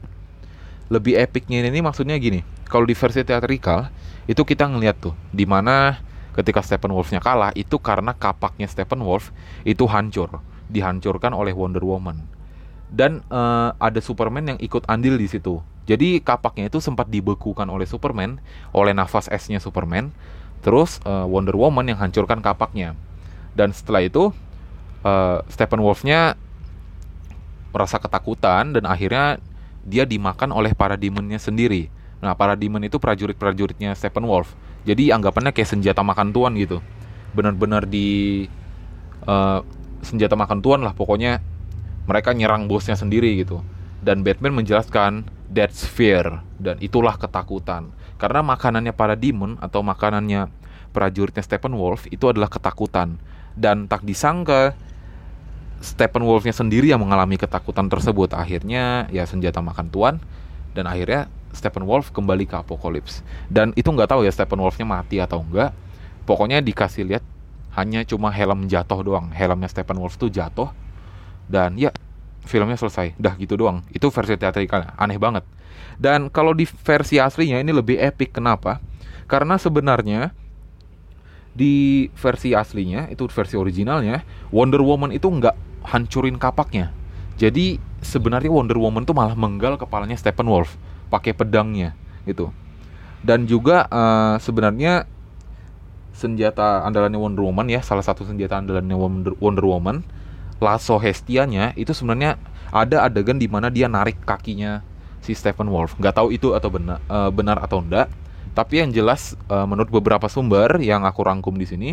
[0.87, 3.89] Lebih epicnya ini maksudnya gini, kalau di versi teatrikal
[4.29, 5.97] itu kita ngelihat tuh di mana
[6.37, 9.33] ketika Stephen Wolf-nya kalah itu karena kapaknya Stephen Wolf
[9.65, 12.21] itu hancur dihancurkan oleh Wonder Woman.
[12.85, 15.59] Dan uh, ada Superman yang ikut andil di situ.
[15.85, 18.41] Jadi kapaknya itu sempat dibekukan oleh Superman,
[18.73, 20.09] oleh nafas esnya Superman.
[20.65, 22.97] Terus uh, Wonder Woman yang hancurkan kapaknya.
[23.53, 24.33] Dan setelah itu
[25.05, 26.33] uh, Stephen Wolf-nya
[27.69, 29.37] merasa ketakutan dan akhirnya
[29.85, 31.93] dia dimakan oleh para demonnya sendiri.
[32.25, 34.57] Nah, para demon itu prajurit-prajuritnya Stephen Wolf.
[34.81, 36.81] Jadi anggapannya kayak senjata makan tuan gitu.
[37.37, 38.49] Benar-benar di
[39.29, 39.61] uh,
[40.01, 41.41] senjata makan tuan lah pokoknya
[42.05, 43.65] mereka nyerang bosnya sendiri gitu
[44.05, 50.47] dan Batman menjelaskan that's fear dan itulah ketakutan karena makanannya para demon atau makanannya
[50.95, 53.19] prajuritnya Stephen Wolf itu adalah ketakutan.
[53.55, 54.75] Dan tak disangka
[55.79, 58.35] Stephen Wolfnya sendiri yang mengalami ketakutan tersebut.
[58.35, 60.15] Akhirnya ya senjata makan tuan.
[60.75, 65.23] Dan akhirnya Stephen Wolf kembali ke Apokalips dan itu nggak tahu ya Stephen Wolfnya mati
[65.23, 65.71] atau enggak
[66.27, 67.23] pokoknya dikasih lihat
[67.75, 69.31] hanya cuma helm jatuh doang.
[69.35, 70.71] Helmnya Stephen Wolf tuh jatuh.
[71.45, 71.91] Dan ya
[72.45, 73.17] filmnya selesai.
[73.19, 73.83] Dah gitu doang.
[73.91, 75.43] Itu versi teatrikal aneh banget.
[75.99, 78.37] Dan kalau di versi aslinya ini lebih epic.
[78.37, 78.79] Kenapa?
[79.25, 80.31] Karena sebenarnya
[81.55, 86.91] di versi aslinya itu versi originalnya Wonder Woman itu nggak hancurin kapaknya.
[87.35, 90.75] Jadi sebenarnya Wonder Woman tuh malah menggal kepalanya Stephen Wolf
[91.07, 91.95] pakai pedangnya
[92.27, 92.51] gitu.
[93.25, 95.09] Dan juga uh, sebenarnya
[96.15, 100.05] senjata andalannya Wonder Woman ya, salah satu senjata andalannya Wonder, Woman,
[100.59, 102.39] lasso Hestianya itu sebenarnya
[102.71, 104.83] ada adegan di mana dia narik kakinya
[105.23, 105.97] si Stephen Wolf.
[105.97, 108.11] Nggak tahu itu atau benar uh, benar atau enggak.
[108.55, 111.89] Tapi yang jelas uh, menurut beberapa sumber yang aku rangkum di sini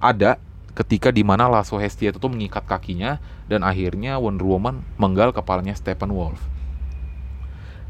[0.00, 0.40] ada
[0.72, 3.18] ketika di mana Lasso Hestia itu tuh mengikat kakinya
[3.50, 6.38] dan akhirnya Wonder Woman menggal kepalanya Steppenwolf.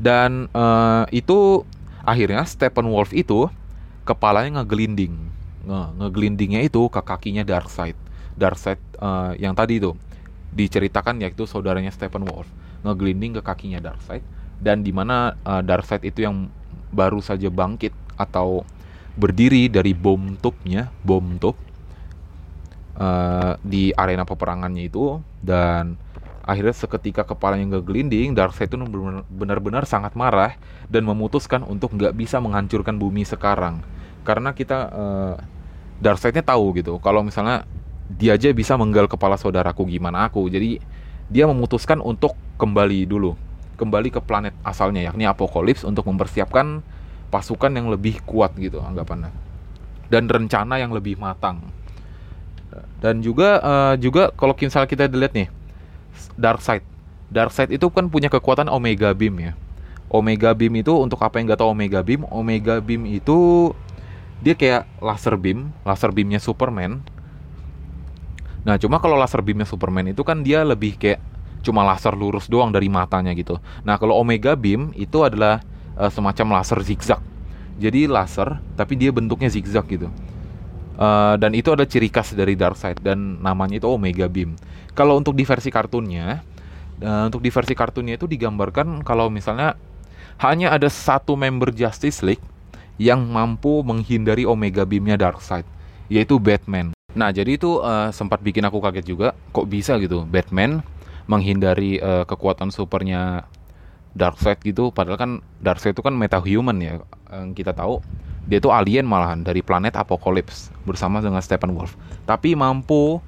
[0.00, 1.68] Dan uh, itu
[2.02, 3.46] akhirnya Steppenwolf itu
[4.08, 5.14] kepalanya ngegelinding.
[5.68, 7.94] Nge ngegelindingnya itu ke kakinya Darkseid.
[8.34, 9.92] Darkseid uh, yang tadi itu
[10.52, 12.48] diceritakan yaitu saudaranya Steppenwolf
[12.82, 14.22] ngegelinding ke kakinya Darkseid
[14.58, 16.50] dan di mana uh, Darkseid itu yang
[16.90, 18.66] baru saja bangkit atau
[19.18, 21.58] berdiri dari bom tubnya, bom tub
[22.98, 25.98] uh, di arena peperangannya itu dan
[26.48, 28.78] akhirnya seketika kepalanya nggak gelinding, Darkseid itu
[29.28, 30.56] benar-benar sangat marah
[30.88, 33.84] dan memutuskan untuk nggak bisa menghancurkan bumi sekarang.
[34.24, 35.36] Karena kita uh,
[35.98, 37.66] Darkseidnya tahu gitu kalau misalnya
[38.08, 40.48] dia aja bisa menggal kepala saudaraku gimana aku?
[40.48, 40.80] Jadi
[41.28, 43.36] dia memutuskan untuk kembali dulu.
[43.76, 46.82] Kembali ke planet asalnya yakni Apokalips untuk mempersiapkan
[47.28, 49.30] pasukan yang lebih kuat gitu anggapannya.
[50.08, 51.60] Dan rencana yang lebih matang.
[52.98, 55.48] Dan juga uh, juga kalau misalnya kita lihat nih
[56.34, 56.84] Dark Side.
[57.28, 59.52] Dark Side itu kan punya kekuatan Omega Beam ya.
[60.08, 63.70] Omega Beam itu untuk apa yang nggak tahu Omega Beam Omega Beam itu
[64.38, 67.02] dia kayak laser beam laser beamnya Superman
[68.66, 71.22] nah cuma kalau laser beamnya Superman itu kan dia lebih kayak
[71.62, 73.58] cuma laser lurus doang dari matanya gitu.
[73.82, 75.62] Nah, kalau Omega Beam itu adalah
[75.98, 77.20] uh, semacam laser zigzag.
[77.78, 80.10] Jadi laser tapi dia bentuknya zigzag gitu.
[80.98, 84.58] Uh, dan itu ada ciri khas dari Darkseid dan namanya itu Omega Beam.
[84.98, 86.42] Kalau untuk di versi kartunnya,
[86.98, 89.78] uh, untuk di versi kartunnya itu digambarkan kalau misalnya
[90.42, 92.42] hanya ada satu member Justice League
[92.98, 95.62] yang mampu menghindari Omega Beamnya Darkseid,
[96.10, 96.97] yaitu Batman.
[97.18, 100.86] Nah, jadi itu uh, sempat bikin aku kaget juga, kok bisa gitu Batman
[101.26, 103.42] menghindari uh, kekuatan supernya
[104.14, 104.94] Darkseid gitu.
[104.94, 107.02] Padahal kan Darkseid itu kan metahuman ya
[107.34, 107.98] yang kita tahu.
[108.46, 111.98] Dia itu alien malahan dari planet Apocalypse bersama dengan Steppenwolf.
[112.24, 113.18] Tapi mampu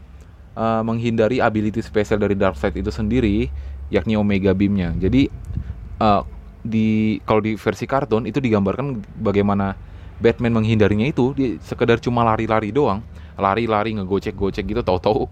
[0.54, 3.50] uh, menghindari ability spesial dari Darkseid itu sendiri
[3.90, 4.94] yakni Omega Beamnya.
[4.96, 5.26] Jadi
[5.98, 6.22] uh,
[6.62, 9.74] di kalau di versi kartun itu digambarkan bagaimana
[10.20, 13.00] Batman menghindarinya itu dia sekedar cuma lari-lari doang
[13.40, 15.26] lari-lari ngegocek-gocek gitu tahu-tahu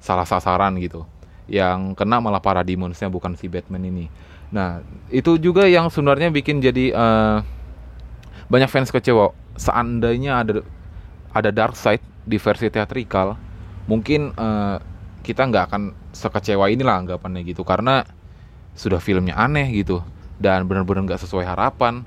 [0.00, 1.04] salah sasaran gitu
[1.50, 4.06] yang kena malah para demonsnya bukan si Batman ini.
[4.54, 7.42] Nah itu juga yang sebenarnya bikin jadi uh,
[8.46, 9.34] banyak fans kecewa.
[9.58, 10.62] Seandainya ada
[11.34, 13.34] ada Dark Side di versi teatrikal,
[13.90, 14.78] mungkin uh,
[15.26, 15.82] kita nggak akan
[16.14, 18.06] sekecewa inilah anggapannya gitu karena
[18.78, 20.00] sudah filmnya aneh gitu
[20.40, 22.06] dan benar-benar nggak sesuai harapan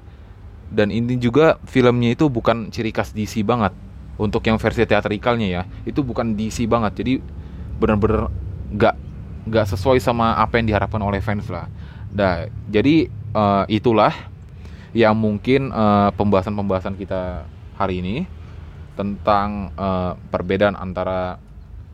[0.73, 3.75] dan ini juga filmnya itu bukan ciri khas DC banget
[4.17, 7.13] untuk yang versi teatrikalnya ya itu bukan DC banget jadi
[7.81, 8.29] benar-benar
[8.73, 8.95] nggak
[9.43, 11.67] nggak sesuai sama apa yang diharapkan oleh fans lah.
[12.15, 14.13] Nah, jadi uh, itulah
[14.93, 18.29] yang mungkin eh, pembahasan-pembahasan kita hari ini
[18.93, 21.41] tentang uh, perbedaan antara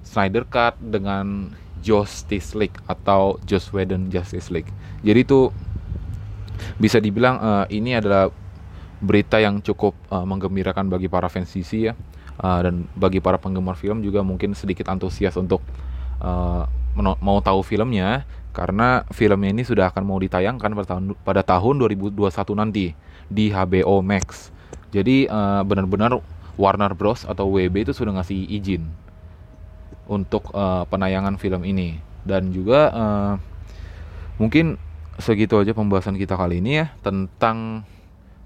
[0.03, 4.67] Snyder Cut dengan Justice League atau Joss Whedon Justice League.
[4.99, 5.47] Jadi itu
[6.75, 8.27] bisa dibilang uh, ini adalah
[8.99, 11.95] berita yang cukup uh, menggembirakan bagi para fans DC ya
[12.39, 15.63] uh, dan bagi para penggemar film juga mungkin sedikit antusias untuk
[16.23, 16.65] uh,
[16.99, 22.17] mau tahu filmnya karena filmnya ini sudah akan mau ditayangkan pada tahun pada tahun 2021
[22.59, 22.85] nanti
[23.29, 24.49] di HBO Max.
[24.89, 26.17] Jadi uh, benar-benar
[26.59, 27.23] Warner Bros.
[27.23, 28.89] atau WB itu sudah ngasih izin
[30.09, 32.01] untuk uh, penayangan film ini.
[32.25, 33.33] Dan juga uh,
[34.41, 34.75] mungkin
[35.21, 37.87] segitu aja pembahasan kita kali ini ya tentang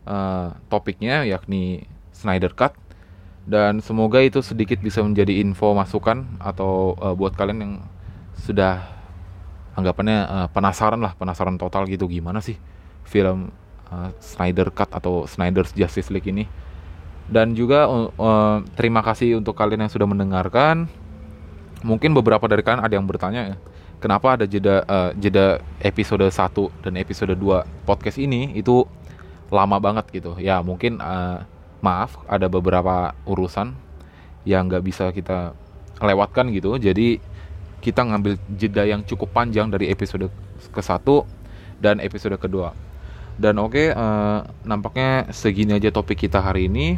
[0.06, 2.76] uh, topiknya yakni Snyder Cut
[3.44, 7.74] dan semoga itu sedikit bisa menjadi info masukan atau uh, buat kalian yang
[8.40, 8.88] sudah
[9.76, 12.56] anggapannya uh, penasaran lah penasaran total gitu gimana sih
[13.04, 13.52] film
[13.92, 16.48] uh, Snyder Cut atau Snyder's Justice League ini.
[17.24, 20.92] Dan juga uh, terima kasih untuk kalian yang sudah mendengarkan.
[21.84, 23.60] Mungkin beberapa dari kalian ada yang bertanya
[24.00, 26.36] kenapa ada jeda uh, jeda episode 1
[26.84, 28.56] dan episode 2 podcast ini?
[28.56, 28.88] Itu
[29.52, 30.36] lama banget gitu.
[30.40, 31.44] Ya mungkin uh,
[31.84, 33.76] maaf ada beberapa urusan
[34.48, 35.52] yang nggak bisa kita
[36.00, 37.20] lewatkan gitu jadi
[37.84, 40.32] kita ngambil jeda yang cukup panjang dari episode
[40.72, 41.28] ke satu
[41.84, 42.72] dan episode kedua.
[43.36, 46.96] Dan oke, okay, uh, eh, nampaknya segini aja topik kita hari ini.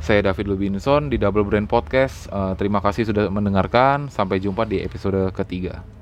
[0.00, 2.32] Saya David Lubinson di Double Brain Podcast.
[2.32, 4.08] Uh, terima kasih sudah mendengarkan.
[4.08, 5.95] Sampai jumpa di episode ketiga.